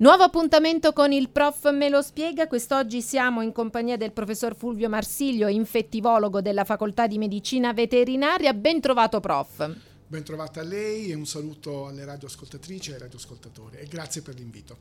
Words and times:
Nuovo 0.00 0.22
appuntamento 0.22 0.92
con 0.92 1.10
il 1.10 1.28
prof 1.28 1.72
me 1.72 1.88
lo 1.88 2.02
spiega. 2.02 2.46
Quest'oggi 2.46 3.02
siamo 3.02 3.42
in 3.42 3.50
compagnia 3.50 3.96
del 3.96 4.12
professor 4.12 4.54
Fulvio 4.54 4.88
Marsiglio, 4.88 5.48
infettivologo 5.48 6.40
della 6.40 6.62
Facoltà 6.62 7.08
di 7.08 7.18
Medicina 7.18 7.72
Veterinaria. 7.72 8.54
Ben 8.54 8.80
trovato 8.80 9.18
prof. 9.18 9.74
Ben 10.06 10.22
trovata 10.22 10.60
a 10.60 10.62
lei 10.62 11.10
e 11.10 11.14
un 11.16 11.26
saluto 11.26 11.88
alle 11.88 12.04
radioascoltatrici 12.04 12.92
e 12.92 12.94
ai 12.94 13.00
radioascoltatori 13.00 13.78
e 13.78 13.86
grazie 13.86 14.22
per 14.22 14.36
l'invito. 14.36 14.76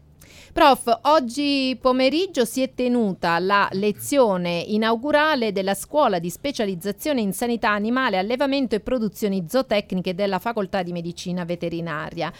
Prof, 0.53 0.99
oggi 1.05 1.75
pomeriggio 1.81 2.45
si 2.45 2.61
è 2.61 2.75
tenuta 2.75 3.39
la 3.39 3.67
lezione 3.71 4.59
inaugurale 4.67 5.51
della 5.51 5.73
scuola 5.73 6.19
di 6.19 6.29
specializzazione 6.29 7.21
in 7.21 7.33
sanità 7.33 7.71
animale, 7.71 8.19
allevamento 8.19 8.75
e 8.75 8.81
produzioni 8.81 9.47
zootecniche 9.49 10.13
della 10.13 10.37
Facoltà 10.37 10.83
di 10.83 10.91
Medicina 10.91 11.43
Veterinaria 11.43 12.31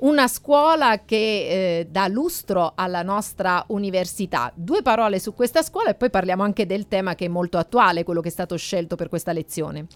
una 0.00 0.28
scuola 0.28 1.04
che 1.04 1.16
eh, 1.16 1.86
dà 1.90 2.06
lustro 2.06 2.72
alla 2.74 3.02
nostra 3.02 3.64
università. 3.68 4.52
Due 4.54 4.82
parole 4.82 5.18
su 5.18 5.34
questa 5.34 5.62
scuola 5.62 5.90
e 5.90 5.94
poi 5.94 6.10
parliamo 6.10 6.42
anche 6.42 6.66
del 6.66 6.88
tema 6.88 7.14
che 7.14 7.26
è 7.26 7.28
molto 7.28 7.58
attuale, 7.58 8.04
quello 8.04 8.20
che 8.20 8.28
è 8.28 8.32
stato 8.32 8.56
scelto 8.56 8.96
per 8.96 9.08
questa 9.08 9.32
lezione. 9.32 9.86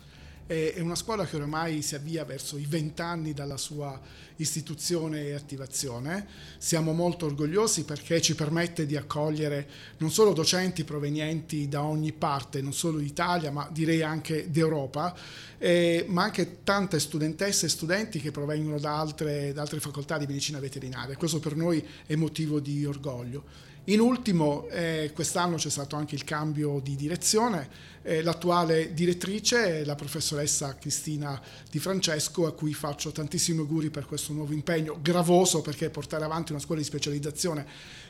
È 0.46 0.78
una 0.80 0.94
scuola 0.94 1.24
che 1.24 1.36
ormai 1.36 1.80
si 1.80 1.94
avvia 1.94 2.22
verso 2.26 2.58
i 2.58 2.66
vent'anni 2.66 3.32
dalla 3.32 3.56
sua 3.56 3.98
istituzione 4.36 5.28
e 5.28 5.32
attivazione. 5.32 6.26
Siamo 6.58 6.92
molto 6.92 7.24
orgogliosi 7.24 7.84
perché 7.84 8.20
ci 8.20 8.34
permette 8.34 8.84
di 8.84 8.94
accogliere 8.94 9.66
non 9.98 10.10
solo 10.10 10.34
docenti 10.34 10.84
provenienti 10.84 11.66
da 11.66 11.82
ogni 11.82 12.12
parte, 12.12 12.60
non 12.60 12.74
solo 12.74 12.98
d'Italia, 12.98 13.50
ma 13.50 13.66
direi 13.72 14.02
anche 14.02 14.50
d'Europa, 14.50 15.16
eh, 15.56 16.04
ma 16.08 16.24
anche 16.24 16.58
tante 16.62 17.00
studentesse 17.00 17.64
e 17.64 17.70
studenti 17.70 18.20
che 18.20 18.30
provengono 18.30 18.78
da 18.78 18.98
altre, 18.98 19.54
da 19.54 19.62
altre 19.62 19.80
facoltà 19.80 20.18
di 20.18 20.26
medicina 20.26 20.58
veterinaria. 20.58 21.16
Questo 21.16 21.40
per 21.40 21.56
noi 21.56 21.82
è 22.04 22.16
motivo 22.16 22.60
di 22.60 22.84
orgoglio. 22.84 23.72
In 23.88 24.00
ultimo, 24.00 24.66
eh, 24.70 25.10
quest'anno 25.12 25.56
c'è 25.56 25.68
stato 25.68 25.94
anche 25.94 26.14
il 26.14 26.24
cambio 26.24 26.80
di 26.82 26.96
direzione, 26.96 27.68
eh, 28.02 28.22
l'attuale 28.22 28.94
direttrice 28.94 29.80
è 29.80 29.84
la 29.84 29.94
professoressa 29.94 30.76
Cristina 30.78 31.38
Di 31.70 31.78
Francesco, 31.78 32.46
a 32.46 32.52
cui 32.52 32.72
faccio 32.72 33.12
tantissimi 33.12 33.58
auguri 33.58 33.90
per 33.90 34.06
questo 34.06 34.32
nuovo 34.32 34.54
impegno, 34.54 34.98
gravoso 35.02 35.60
perché 35.60 35.90
portare 35.90 36.24
avanti 36.24 36.52
una 36.52 36.62
scuola 36.62 36.80
di 36.80 36.86
specializzazione 36.86 37.66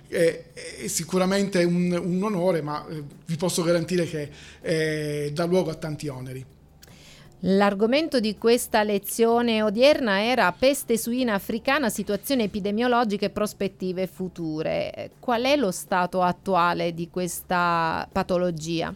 è, 0.07 0.45
è 0.53 0.87
sicuramente 0.87 1.65
un, 1.65 1.91
un, 1.91 2.23
onore, 2.23 2.63
ma 2.63 2.87
eh, 2.87 3.03
vi 3.27 3.37
posso 3.37 3.65
garantire 3.65 4.07
che 4.07 4.31
eh, 4.61 5.31
dà 5.35 5.45
luogo 5.45 5.71
a 5.71 5.75
tanti 5.75 6.07
oneri. 6.07 6.54
L'argomento 7.47 8.21
di 8.21 8.39
questa 8.39 8.83
lezione 8.83 9.61
odierna 9.61 10.23
era 10.25 10.51
peste 10.53 10.97
suina 10.97 11.35
africana, 11.35 11.91
situazione 11.91 12.45
epidemiologica 12.45 13.27
e 13.27 13.31
prospettive 13.31 14.07
future. 14.07 15.11
Qual 15.21 15.43
è 15.43 15.55
lo 15.55 15.71
stato 15.71 16.23
attuale 16.23 16.95
di 16.95 17.11
questa 17.11 18.09
patologia? 18.11 18.95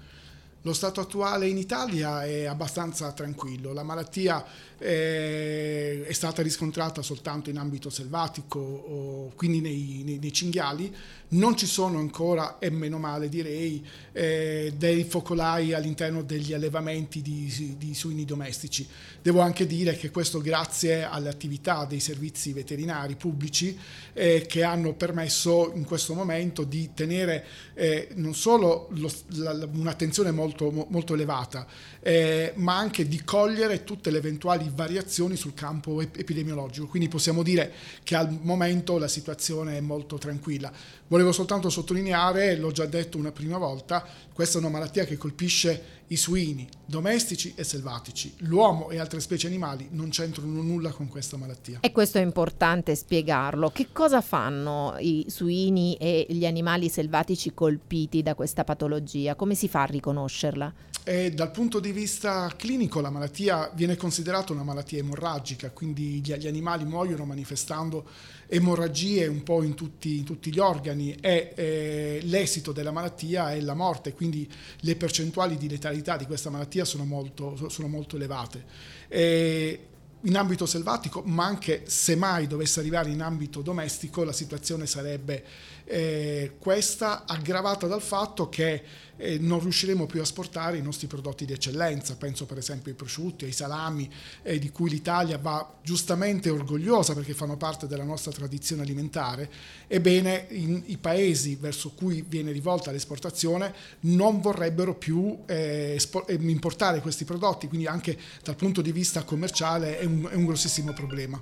Lo 0.68 0.74
stato 0.74 1.00
attuale 1.00 1.48
in 1.48 1.56
Italia 1.56 2.26
è 2.26 2.44
abbastanza 2.44 3.10
tranquillo, 3.12 3.72
la 3.72 3.82
malattia 3.82 4.44
è, 4.76 6.02
è 6.06 6.12
stata 6.12 6.42
riscontrata 6.42 7.00
soltanto 7.00 7.48
in 7.48 7.56
ambito 7.56 7.88
selvatico, 7.88 9.32
quindi 9.34 9.62
nei, 9.62 10.02
nei, 10.04 10.18
nei, 10.18 10.30
cinghiali, 10.32 10.94
non 11.28 11.56
ci 11.56 11.66
sono 11.66 11.98
ancora, 11.98 12.58
e 12.58 12.68
meno 12.70 12.98
male 12.98 13.30
direi, 13.30 13.84
eh, 14.12 14.74
dei 14.76 15.04
focolai 15.04 15.72
all'interno 15.72 16.22
degli 16.22 16.52
allevamenti 16.52 17.22
di, 17.22 17.76
di, 17.78 17.94
suini 17.94 18.26
domestici. 18.26 18.86
Devo 19.22 19.40
anche 19.40 19.66
dire 19.66 19.96
che 19.96 20.10
questo 20.10 20.40
grazie 20.40 21.02
alle 21.02 21.28
attività 21.30 21.86
dei 21.86 22.00
servizi 22.00 22.52
veterinari 22.52 23.16
pubblici 23.16 23.76
eh, 24.12 24.44
che 24.46 24.62
hanno 24.62 24.92
permesso 24.92 25.72
in 25.74 25.84
questo 25.84 26.14
momento 26.14 26.64
di 26.64 26.90
tenere 26.94 27.44
eh, 27.74 28.08
non 28.14 28.34
solo 28.34 28.88
lo, 28.92 29.10
la, 29.36 29.68
un'attenzione 29.72 30.30
molto, 30.30 30.57
molto 30.88 31.14
elevata, 31.14 31.66
eh, 32.00 32.52
ma 32.56 32.76
anche 32.76 33.06
di 33.06 33.22
cogliere 33.24 33.84
tutte 33.84 34.10
le 34.10 34.18
eventuali 34.18 34.70
variazioni 34.74 35.36
sul 35.36 35.54
campo 35.54 36.00
epidemiologico. 36.00 36.86
Quindi 36.86 37.08
possiamo 37.08 37.42
dire 37.42 37.72
che 38.02 38.14
al 38.16 38.38
momento 38.42 38.98
la 38.98 39.08
situazione 39.08 39.76
è 39.76 39.80
molto 39.80 40.18
tranquilla. 40.18 40.70
Volevo 41.06 41.32
soltanto 41.32 41.70
sottolineare, 41.70 42.56
l'ho 42.56 42.70
già 42.70 42.86
detto 42.86 43.16
una 43.18 43.32
prima 43.32 43.56
volta, 43.58 44.06
questa 44.32 44.58
è 44.58 44.60
una 44.60 44.70
malattia 44.70 45.04
che 45.04 45.16
colpisce 45.16 45.97
i 46.08 46.16
suini 46.16 46.68
domestici 46.84 47.52
e 47.54 47.64
selvatici. 47.64 48.34
L'uomo 48.38 48.90
e 48.90 48.98
altre 48.98 49.20
specie 49.20 49.46
animali 49.46 49.88
non 49.90 50.08
c'entrano 50.08 50.62
nulla 50.62 50.90
con 50.90 51.08
questa 51.08 51.36
malattia. 51.36 51.80
E 51.80 51.92
questo 51.92 52.18
è 52.18 52.22
importante 52.22 52.94
spiegarlo. 52.94 53.70
Che 53.70 53.88
cosa 53.92 54.20
fanno 54.20 54.96
i 54.98 55.26
suini 55.28 55.96
e 55.96 56.26
gli 56.30 56.46
animali 56.46 56.88
selvatici 56.88 57.52
colpiti 57.52 58.22
da 58.22 58.34
questa 58.34 58.64
patologia? 58.64 59.34
Come 59.34 59.54
si 59.54 59.68
fa 59.68 59.82
a 59.82 59.86
riconoscerla? 59.86 60.72
E 61.04 61.30
dal 61.30 61.50
punto 61.50 61.80
di 61.80 61.90
vista 61.90 62.52
clinico 62.54 63.00
la 63.00 63.08
malattia 63.08 63.70
viene 63.74 63.96
considerata 63.96 64.52
una 64.52 64.62
malattia 64.62 64.98
emorragica, 64.98 65.70
quindi 65.70 66.20
gli, 66.22 66.46
animali 66.46 66.84
muoiono 66.84 67.24
manifestando 67.24 68.06
emorragie 68.46 69.26
un 69.26 69.42
po' 69.42 69.62
in 69.62 69.72
tutti, 69.72 70.18
in 70.18 70.24
tutti 70.24 70.52
gli 70.52 70.58
organi 70.58 71.16
e 71.18 71.52
eh, 71.54 72.20
l'esito 72.24 72.72
della 72.72 72.90
malattia 72.90 73.52
è 73.52 73.60
la 73.60 73.72
morte, 73.72 74.12
quindi 74.12 74.46
le 74.80 74.96
percentuali 74.96 75.56
di 75.56 75.68
letalità 75.70 75.97
di 76.16 76.26
questa 76.26 76.50
malattia 76.50 76.84
sono 76.84 77.04
molto, 77.04 77.68
sono 77.68 77.88
molto 77.88 78.16
elevate. 78.16 78.64
E 79.08 79.86
in 80.22 80.36
ambito 80.36 80.66
selvatico, 80.66 81.22
ma 81.24 81.44
anche 81.44 81.84
se 81.86 82.16
mai 82.16 82.46
dovesse 82.46 82.80
arrivare 82.80 83.10
in 83.10 83.22
ambito 83.22 83.62
domestico, 83.62 84.24
la 84.24 84.32
situazione 84.32 84.86
sarebbe 84.86 85.44
eh, 85.84 86.52
questa 86.58 87.24
aggravata 87.26 87.86
dal 87.86 88.02
fatto 88.02 88.48
che 88.48 88.82
eh, 89.18 89.38
non 89.38 89.60
riusciremo 89.60 90.06
più 90.06 90.20
a 90.20 90.22
esportare 90.22 90.78
i 90.78 90.82
nostri 90.82 91.06
prodotti 91.06 91.44
di 91.44 91.52
eccellenza, 91.52 92.16
penso 92.16 92.46
per 92.46 92.58
esempio 92.58 92.92
ai 92.92 92.96
prosciutti, 92.96 93.44
ai 93.44 93.52
salami, 93.52 94.08
eh, 94.42 94.58
di 94.58 94.70
cui 94.70 94.88
l'Italia 94.88 95.38
va 95.38 95.76
giustamente 95.82 96.50
orgogliosa 96.50 97.14
perché 97.14 97.34
fanno 97.34 97.56
parte 97.56 97.86
della 97.86 98.04
nostra 98.04 98.30
tradizione 98.30 98.82
alimentare, 98.82 99.50
ebbene 99.86 100.46
in, 100.50 100.82
i 100.86 100.98
paesi 100.98 101.56
verso 101.56 101.90
cui 101.90 102.24
viene 102.26 102.52
rivolta 102.52 102.90
l'esportazione 102.90 103.74
non 104.00 104.40
vorrebbero 104.40 104.94
più 104.94 105.38
eh, 105.46 105.94
espor- 105.96 106.30
eh, 106.30 106.34
importare 106.34 107.00
questi 107.00 107.24
prodotti, 107.24 107.66
quindi 107.66 107.86
anche 107.86 108.16
dal 108.42 108.56
punto 108.56 108.82
di 108.82 108.92
vista 108.92 109.24
commerciale 109.24 109.98
è 109.98 110.04
un, 110.08 110.28
è 110.30 110.34
un 110.34 110.44
grossissimo 110.44 110.92
problema. 110.92 111.40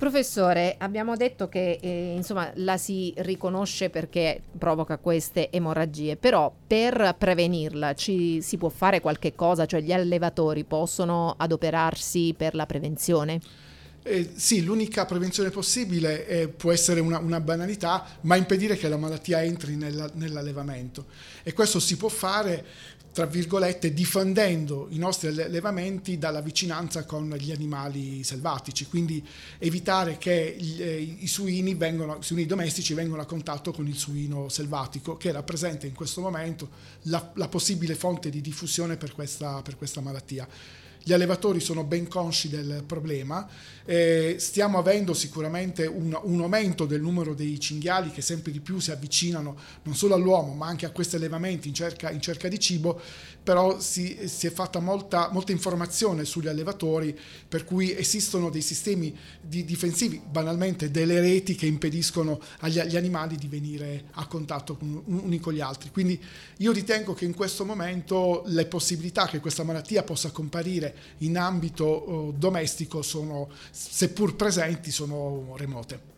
Professore, 0.00 0.76
abbiamo 0.78 1.14
detto 1.14 1.50
che 1.50 1.78
eh, 1.78 2.14
insomma, 2.16 2.50
la 2.54 2.78
si 2.78 3.12
riconosce 3.18 3.90
perché 3.90 4.40
provoca 4.56 4.96
queste 4.96 5.50
emorragie, 5.50 6.16
però 6.16 6.50
per 6.66 7.16
prevenirla 7.18 7.92
ci, 7.92 8.40
si 8.40 8.56
può 8.56 8.70
fare 8.70 9.00
qualche 9.00 9.34
cosa, 9.34 9.66
cioè 9.66 9.82
gli 9.82 9.92
allevatori 9.92 10.64
possono 10.64 11.34
adoperarsi 11.36 12.34
per 12.34 12.54
la 12.54 12.64
prevenzione? 12.64 13.40
Eh, 14.02 14.30
sì, 14.34 14.62
l'unica 14.62 15.04
prevenzione 15.04 15.50
possibile 15.50 16.26
eh, 16.26 16.48
può 16.48 16.72
essere 16.72 17.00
una, 17.00 17.18
una, 17.18 17.40
banalità, 17.40 18.18
ma 18.22 18.36
impedire 18.36 18.76
che 18.76 18.88
la 18.88 18.96
malattia 18.96 19.42
entri 19.42 19.76
nella, 19.76 20.10
nell'allevamento. 20.14 21.06
E 21.42 21.52
questo 21.52 21.80
si 21.80 21.96
può 21.96 22.08
fare 22.08 22.64
tra 23.12 23.26
virgolette, 23.26 23.92
difendendo 23.92 24.86
i 24.90 24.98
nostri 24.98 25.28
allevamenti 25.28 26.16
dalla 26.16 26.40
vicinanza 26.40 27.04
con 27.04 27.28
gli 27.30 27.50
animali 27.50 28.22
selvatici, 28.22 28.86
quindi 28.86 29.24
evitare 29.58 30.16
che 30.16 30.54
gli, 30.56 30.80
eh, 30.80 31.16
i 31.18 31.26
suini, 31.26 31.74
vengono, 31.74 32.18
i 32.20 32.22
suini, 32.22 32.46
domestici 32.46 32.94
vengano 32.94 33.20
a 33.20 33.26
contatto 33.26 33.72
con 33.72 33.88
il 33.88 33.96
suino 33.96 34.48
selvatico, 34.48 35.16
che 35.16 35.32
rappresenta 35.32 35.86
in 35.86 35.94
questo 35.94 36.20
momento 36.20 36.68
la, 37.02 37.32
la 37.34 37.48
possibile 37.48 37.96
fonte 37.96 38.30
di 38.30 38.40
diffusione 38.40 38.96
per 38.96 39.12
questa, 39.12 39.60
per 39.60 39.76
questa 39.76 40.00
malattia. 40.00 40.46
Gli 41.02 41.12
allevatori 41.12 41.60
sono 41.60 41.84
ben 41.84 42.08
consci 42.08 42.48
del 42.48 42.84
problema, 42.86 43.48
eh, 43.86 44.36
stiamo 44.38 44.78
avendo 44.78 45.14
sicuramente 45.14 45.86
un, 45.86 46.16
un, 46.22 46.40
aumento 46.40 46.84
del 46.84 47.00
numero 47.00 47.34
dei 47.34 47.58
cinghiali 47.58 48.10
che 48.10 48.20
sempre 48.20 48.52
di 48.52 48.60
più 48.60 48.78
si 48.78 48.90
avvicinano 48.90 49.56
non 49.82 49.96
solo 49.96 50.14
all'uomo 50.14 50.52
ma 50.54 50.66
anche 50.66 50.86
a 50.86 50.90
questi 50.90 51.16
allevamenti 51.16 51.68
in 51.68 51.74
cerca, 51.74 52.10
in 52.10 52.20
cerca 52.20 52.46
di 52.48 52.60
cibo, 52.60 53.00
però 53.42 53.80
si, 53.80 54.16
si, 54.26 54.46
è 54.46 54.50
fatta 54.52 54.78
molta, 54.78 55.30
molta 55.32 55.52
informazione 55.52 56.24
sugli 56.24 56.46
allevatori 56.46 57.18
per 57.48 57.64
cui 57.64 57.96
esistono 57.96 58.50
dei 58.50 58.60
sistemi 58.60 59.16
di 59.40 59.64
difensivi, 59.64 60.20
banalmente 60.24 60.90
delle 60.90 61.18
reti 61.18 61.54
che 61.54 61.66
impediscono 61.66 62.40
agli, 62.60 62.78
agli 62.78 62.96
animali 62.96 63.36
di 63.36 63.48
venire 63.48 64.04
a 64.12 64.26
contatto 64.26 64.76
con 64.76 65.02
uni 65.06 65.40
con 65.40 65.54
gli 65.54 65.60
altri. 65.60 65.90
Quindi 65.90 66.22
io 66.58 66.72
ritengo 66.72 67.14
che 67.14 67.24
in 67.24 67.34
questo 67.34 67.64
momento 67.64 68.42
le 68.46 68.66
possibilità 68.66 69.26
che 69.26 69.40
questa 69.40 69.64
malattia 69.64 70.02
possa 70.02 70.30
comparire 70.30 70.89
in 71.18 71.36
ambito 71.36 72.10
uh, 72.10 72.32
domestico 72.36 73.02
sono, 73.02 73.48
seppur 73.70 74.36
presenti, 74.36 74.90
sono 74.90 75.54
remote. 75.56 76.08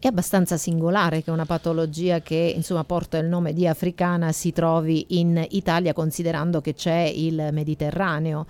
È 0.00 0.06
abbastanza 0.06 0.56
singolare 0.56 1.24
che 1.24 1.32
una 1.32 1.44
patologia 1.44 2.20
che 2.20 2.52
insomma, 2.54 2.84
porta 2.84 3.18
il 3.18 3.26
nome 3.26 3.52
di 3.52 3.66
africana 3.66 4.30
si 4.30 4.52
trovi 4.52 5.18
in 5.18 5.44
Italia 5.50 5.92
considerando 5.92 6.60
che 6.60 6.74
c'è 6.74 7.10
il 7.12 7.48
Mediterraneo. 7.50 8.46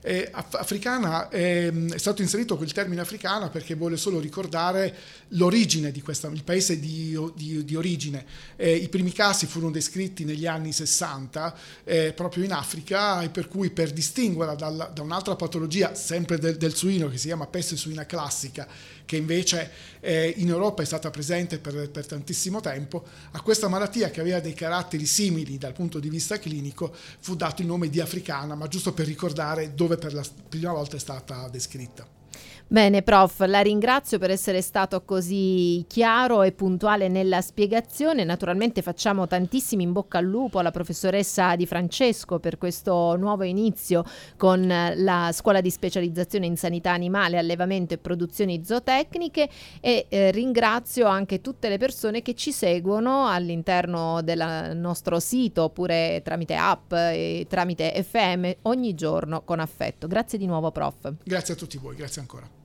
Eh, 0.00 0.30
africana 0.32 1.28
è, 1.28 1.72
è, 1.72 1.98
stato 1.98 2.22
inserito 2.22 2.56
quel 2.56 2.72
termine 2.72 3.00
africana 3.00 3.48
perché 3.48 3.74
vuole 3.74 3.96
solo 3.96 4.20
ricordare 4.20 4.94
l'origine 5.28 5.90
di 5.90 6.00
questa, 6.00 6.28
il 6.28 6.44
paese 6.44 6.78
di, 6.78 7.18
di, 7.34 7.64
di 7.64 7.74
origine. 7.74 8.24
Eh, 8.56 8.74
I 8.74 8.88
primi 8.88 9.12
casi 9.12 9.46
furono 9.46 9.72
descritti 9.72 10.24
negli 10.24 10.46
anni 10.46 10.72
60 10.72 11.54
eh, 11.84 12.12
proprio 12.12 12.44
in 12.44 12.52
Africa 12.52 13.22
e 13.22 13.28
per 13.28 13.48
cui 13.48 13.70
per 13.70 13.92
distinguerla 13.92 14.54
dal, 14.54 14.90
da 14.94 15.02
un'altra 15.02 15.34
patologia 15.36 15.94
sempre 15.94 16.38
del, 16.38 16.56
del 16.56 16.74
suino 16.74 17.08
che 17.08 17.18
si 17.18 17.26
chiama 17.26 17.46
peste 17.46 17.76
suina 17.76 18.06
classica 18.06 18.66
che 19.08 19.16
invece 19.16 19.70
eh, 20.00 20.34
in 20.36 20.48
Europa 20.48 20.82
è 20.82 20.84
stata 20.84 21.08
presente 21.08 21.58
per, 21.58 21.88
per, 21.88 22.04
tantissimo 22.04 22.60
tempo, 22.60 23.06
a 23.30 23.40
questa 23.40 23.66
malattia 23.66 24.10
che 24.10 24.20
aveva 24.20 24.38
dei 24.38 24.52
caratteri 24.52 25.06
simili 25.06 25.56
dal 25.56 25.72
punto 25.72 25.98
di 25.98 26.10
vista 26.10 26.38
clinico 26.38 26.94
fu 27.18 27.34
dato 27.34 27.62
il 27.62 27.68
nome 27.68 27.88
di 27.88 28.00
africana, 28.00 28.54
ma 28.54 28.68
giusto 28.68 28.92
per 28.92 29.06
ricordare 29.06 29.74
dove 29.88 29.96
per 29.96 30.12
la 30.12 30.24
prima 30.48 30.72
volta 30.72 30.96
è 30.96 30.98
stata 30.98 31.48
descritta. 31.48 32.17
Bene, 32.70 33.00
prof, 33.00 33.46
la 33.46 33.60
ringrazio 33.60 34.18
per 34.18 34.30
essere 34.30 34.60
stato 34.60 35.02
così 35.02 35.86
chiaro 35.88 36.42
e 36.42 36.52
puntuale 36.52 37.08
nella 37.08 37.40
spiegazione. 37.40 38.24
Naturalmente 38.24 38.82
facciamo 38.82 39.26
tantissimi 39.26 39.84
in 39.84 39.92
bocca 39.92 40.18
al 40.18 40.26
lupo 40.26 40.58
alla 40.58 40.70
professoressa 40.70 41.56
Di 41.56 41.64
Francesco 41.64 42.38
per 42.38 42.58
questo 42.58 43.16
nuovo 43.16 43.44
inizio 43.44 44.04
con 44.36 44.66
la 44.66 45.30
scuola 45.32 45.62
di 45.62 45.70
specializzazione 45.70 46.44
in 46.44 46.58
sanità 46.58 46.90
animale, 46.90 47.38
allevamento 47.38 47.94
e 47.94 47.98
produzioni 47.98 48.62
zootecniche 48.62 49.48
e 49.80 50.04
eh, 50.10 50.30
ringrazio 50.30 51.06
anche 51.06 51.40
tutte 51.40 51.70
le 51.70 51.78
persone 51.78 52.20
che 52.20 52.34
ci 52.34 52.52
seguono 52.52 53.28
all'interno 53.28 54.20
del 54.20 54.76
nostro 54.76 55.20
sito 55.20 55.62
oppure 55.62 56.20
tramite 56.22 56.54
app 56.54 56.92
e 56.92 57.46
tramite 57.48 58.04
FM 58.06 58.50
ogni 58.64 58.94
giorno 58.94 59.40
con 59.40 59.58
affetto. 59.58 60.06
Grazie 60.06 60.36
di 60.36 60.44
nuovo, 60.44 60.70
prof. 60.70 61.14
Grazie 61.24 61.54
a 61.54 61.56
tutti 61.56 61.78
voi, 61.78 61.96
grazie 61.96 62.20
ancora. 62.20 62.57